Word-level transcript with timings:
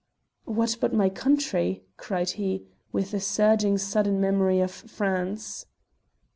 "What 0.45 0.77
but 0.81 0.95
my 0.95 1.09
country!" 1.09 1.83
cried 1.97 2.31
he, 2.31 2.65
with 2.91 3.13
a 3.13 3.19
surging 3.19 3.77
sudden 3.77 4.19
memory 4.19 4.59
of 4.59 4.71
France. 4.71 5.67